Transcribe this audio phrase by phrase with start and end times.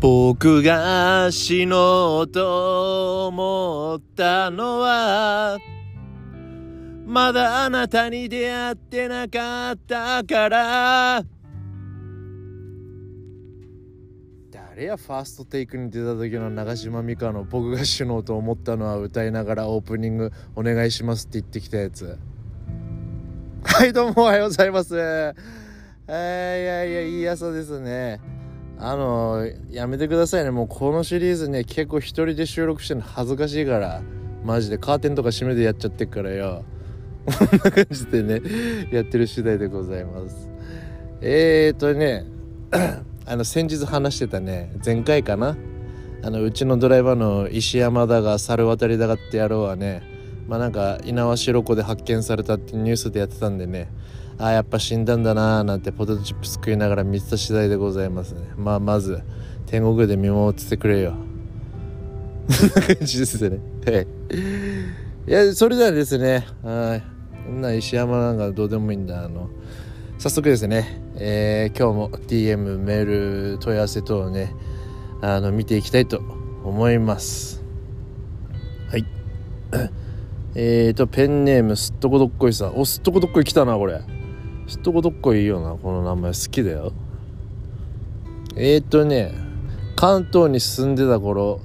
[0.00, 5.58] 僕が死のうと思ったのは
[7.04, 11.22] まだあなたに出会ってなかったから。
[14.50, 22.18] 誰やファーストテイクに出た時の長島美香の僕が死のうと思ったのは歌いながらオープニングお願いしますって言ってきたやつ。
[23.64, 24.96] はいどうもおはようございます。
[24.96, 28.39] えー、いやいやいい朝ですね。
[28.82, 30.50] あのやめてくださいね。
[30.50, 34.02] もうこのシリーズね結構一人で収録してるの恥ずかしいから。
[34.42, 36.64] マジでカーテンとか閉めてやっちゃってっからよ。
[37.26, 38.40] こんな感じでね
[38.90, 40.48] やってる次第でございます。
[41.20, 42.24] えーとね
[43.26, 45.58] あの先日話してたね前回かな？
[46.22, 50.02] あのうちのドライバーの石山だが猿渡りだがって野郎はね。
[50.48, 53.88] まあなんか猪苗代湖で発見されたってニュースでやってたんでね。
[54.40, 58.40] ああやっぱ死んだんだなーなんてポテトチップス食いながら見てた次第でございますね。
[58.56, 59.22] まあまず
[59.66, 61.12] 天国で見守っててくれよ。
[62.48, 63.58] そんな感じですね。
[63.84, 64.06] はい。
[65.28, 67.02] いやそれではですねはい。
[67.44, 69.24] こんな石山なんかどうでもいいんだ。
[69.24, 69.50] あの
[70.16, 74.54] 早速ですね、えー、今日も DM メール問い合わせ等をね
[75.20, 76.18] あの見ていきたいと
[76.64, 77.62] 思います。
[78.90, 79.04] はい。
[80.54, 82.76] えーとペンネームすっとこどっこいさん。
[82.78, 84.00] おすっとこどっこい来たなこれ
[84.70, 86.92] すっとこどっこいいよなこの名前好きだよ。
[88.54, 89.34] えーとね
[89.96, 91.60] 関東に住んでた頃、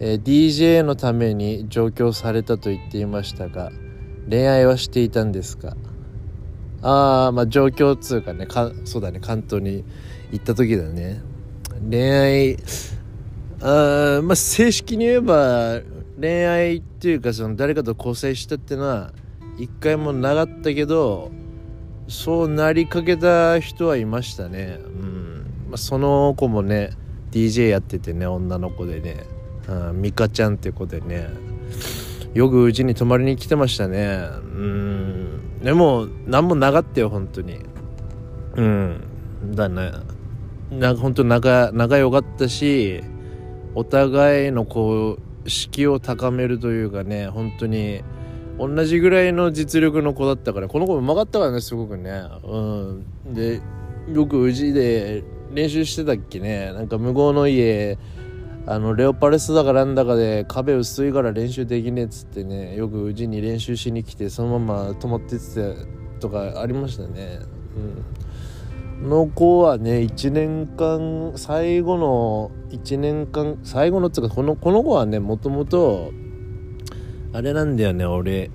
[0.00, 3.70] えー、DJ のために上京されたと言っていましたが
[4.28, 5.76] 恋愛はしていたんですか？
[6.82, 9.84] ああまあ上京っつうかねかそうだね関東に
[10.32, 11.20] 行った時だね。
[11.88, 12.56] 恋愛
[13.60, 15.80] あまあ正式に言えば
[16.20, 19.12] 恋愛っていうかその誰かと交際したってのは
[19.58, 21.30] 一回もなかったけど
[22.08, 24.78] そうなりかけた人はいましたね。
[24.82, 25.46] うん。
[25.68, 26.90] まあ、その子もね
[27.30, 29.24] DJ やっててね女の子でね、
[29.68, 31.28] うん、ミカちゃんって子でね。
[32.34, 34.20] よくうちに泊まりに来てましたね。
[34.42, 35.60] うん。
[35.62, 37.58] でも何もなかったよ本当に。
[38.56, 39.00] うん。
[39.54, 39.92] だね。
[40.70, 43.02] なんか本当仲仲良かったし
[43.74, 48.02] お互いのこう士気を高めるというかね本当に
[48.58, 52.22] 同じぐらいの実力の子だったからこの子うまかったからねすごくね。
[52.44, 53.34] うん。
[53.34, 53.60] で
[54.12, 56.72] よくうちで練習してたっけね。
[56.72, 57.98] なんか向こうの家
[58.66, 65.74] あのレオパレスだかなんだかで壁薄いから練習できねえっつってねよくうちに練習しに来てそのまま泊まってって
[66.20, 67.40] とかありましたね。
[69.00, 69.08] うん。
[69.08, 76.12] の子はね1年間最後の1年間最後のっつうかこのこの子はねもともと
[77.32, 78.50] あれなんだよね俺。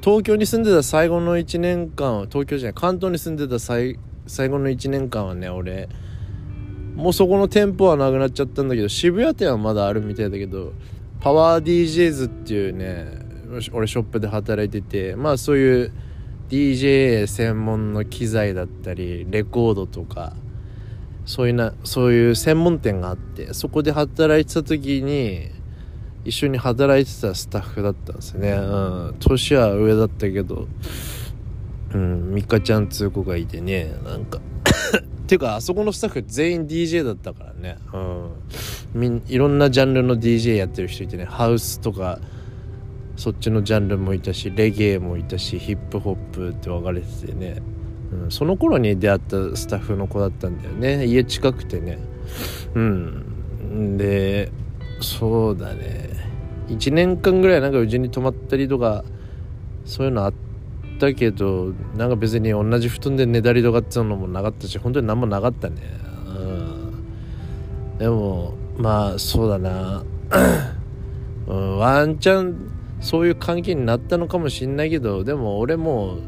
[0.00, 3.98] 東京に住んでた最後の1年間は東京じゃない関東に住んでた最
[4.28, 5.88] 最後の1年間はね俺。
[6.94, 10.72] もうそこの店舗はなくなっちゃったんだけど渋谷店はまだあるみたいだけど
[11.20, 13.26] パワー DJs っていうね
[13.72, 15.92] 俺ショップで働いててまあそういう
[16.48, 20.34] DJ 専門の機材だったりレコードとか
[21.26, 25.50] そういうなそういう専門店があってそこで働いてた時に
[26.26, 28.50] 一緒に働いてたスタッフだったんですね。
[28.50, 29.16] うん。
[29.20, 30.66] 年は上だったけど。
[31.94, 32.34] うん。
[32.34, 33.94] ミカちゃんつう子がいてね。
[34.04, 34.40] なんか
[35.28, 37.78] ていうかあそこのスタッフ全員 DJ だったからね。
[37.92, 39.00] うん。
[39.00, 41.24] みんいろんなジャンルの DJ やってる人いてね。
[41.24, 42.18] ハウスとか
[43.16, 47.62] そっちのジャンルもいたしレゲエもいたしヒップホップって分かれててね、
[48.12, 51.06] うん、その頃に出会ったスタッフの子だったんだよね。
[51.06, 51.98] 家近くてね。
[52.74, 53.96] うん。
[53.96, 54.50] で
[55.00, 56.10] そうだね。
[56.68, 59.04] 1年間ぐらいなんかうちに泊まったりとか
[59.84, 60.32] そういうのあっ
[60.98, 65.76] たけどなんか別に同じ布団で寝たりとかっていうのもなかったし本当に何もなかったね。
[66.26, 66.30] う
[67.94, 67.98] ん。
[67.98, 70.04] でもまあそうだな、
[71.46, 72.70] うん、ワンチャン
[73.00, 76.18] そういう関係になったのかもしんないけどでも俺も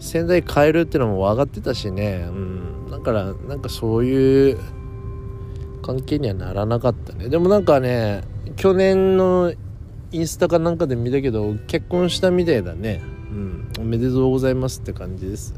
[0.00, 2.26] 仙台帰るってのも分かってたしね。
[2.28, 2.90] うん。
[2.90, 4.58] だからなんかそういう
[5.88, 7.30] 関係にはならなかったね。
[7.30, 8.20] でもなんかね
[8.56, 9.54] 去年の
[10.12, 13.00] インスタかなんかで見たけど結婚したみたいだね。
[13.30, 13.72] うん。
[13.78, 15.54] おめでとうございますって感じです。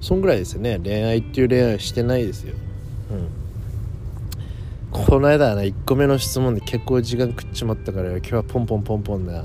[0.00, 0.80] そんぐらいですよね。
[0.82, 2.54] 恋愛っていう恋愛してないですよ。
[3.10, 5.04] うん。
[5.04, 9.44] この間はね1個目の質問で結構時間食っちまったから今日はポンポンポンポンな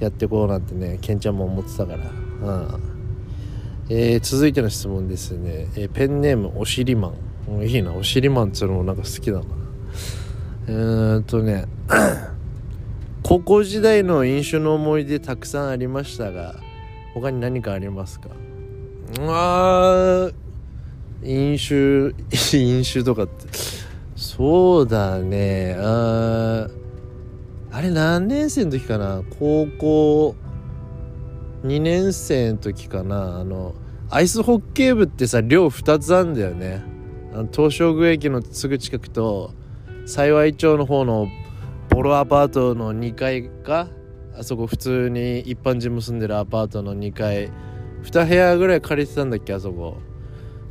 [0.00, 1.98] やってこうなんてねケンちゃんも思ってたから。
[2.00, 2.82] うん。
[3.90, 7.31] えー、続いての質問ですね、えー、ペンネームおしりマン。
[7.64, 7.92] いいな。
[7.92, 9.44] おしりマンっつうのもなんか好きだな。
[10.68, 11.66] えーっとね
[13.22, 16.54] 高校時代の飲酒の思い出たくさんありましたが
[17.14, 18.30] 他に何かありますか？
[19.20, 20.30] あ
[21.22, 22.14] 飲酒
[22.56, 23.46] 飲酒とかって。
[24.16, 25.76] そうだね。
[25.78, 26.68] あ
[27.72, 29.22] あれ何年生の時かな？
[29.38, 30.36] 高校
[31.64, 33.40] 2年生の時かな。
[33.40, 33.74] あの
[34.10, 36.91] アイスホッケー部ってさ寮2つあんだよね。
[37.52, 39.52] 東照宮駅のすぐ近くと
[40.06, 41.28] 幸町の方の
[41.88, 43.88] ボロアパートの2階か
[44.36, 47.50] あそこ普通に一般人も住んでるアパートの2階
[48.04, 49.98] 2部屋ぐらい借りてたんだっけあそこ。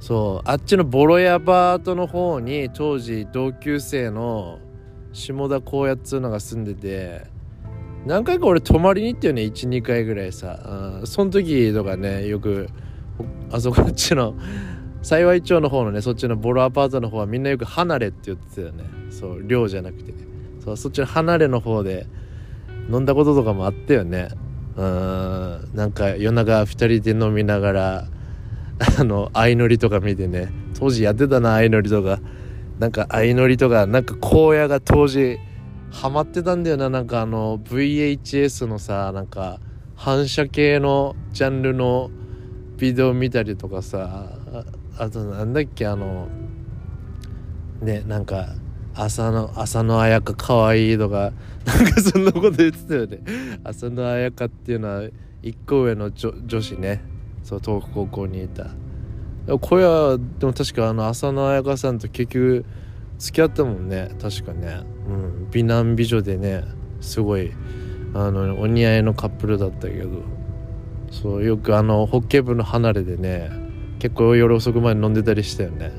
[0.02, 4.58] そうあっちのボロいアパートの方に当時同級生の
[5.14, 7.28] 下田こうやっつうのが住んでて
[8.08, 12.68] 何回か俺泊まりに行ったよね12回ぐらいさ、うん、その時とかねよく
[13.52, 14.34] あそこっちの
[15.02, 18.84] 幸町の方のねそっちのボロアパートの方はみんなよく離れって言ってたよね。
[19.10, 20.14] そう寮じゃなくて
[20.64, 22.06] そうそっちの離れの方で
[22.90, 24.30] 飲んだこととかもあったよね。
[24.76, 28.08] うんなんか夜中2人で飲みながら
[29.00, 30.52] あの相乗りとか見てね。
[30.80, 32.20] 当時やってたな相乗りとか。
[32.80, 35.38] なんか相乗りとかなんか荒野が当時
[35.92, 36.90] ハマってたんだよな。
[36.90, 39.60] なんかあの VHS のさなんか
[39.96, 42.10] 反射系のジャンルの
[42.78, 44.41] ビデオ見たりとかさ
[45.02, 46.28] あとなんだっけあの
[47.82, 48.50] ねなんか
[48.94, 51.34] 浅野浅野彩香かわいいとか
[51.66, 53.20] なんかそんなこと言ってたよね。
[53.64, 55.02] 浅野彩香っていうのは
[55.42, 57.02] 1個上の女子ね。
[57.42, 58.68] そう東北高校にいた。
[59.60, 62.66] 小屋でも確かあの浅野彩香さんと結局
[63.18, 64.12] 付き合ったもんね。
[64.22, 66.64] 確かね、うん、美男美女でね
[67.00, 67.52] すごい
[68.14, 70.10] あのお似合いのカップルだったけど。
[71.10, 73.71] そうよくあのホッケー部の離れでね
[74.02, 75.92] 結構夜遅くまで飲んでたりしたよね。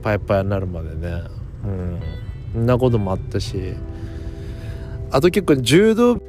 [0.00, 1.24] パイパイになるまでね。
[1.64, 2.00] うん。
[2.52, 3.74] そんなこともあったし。
[5.10, 6.20] あと結構柔道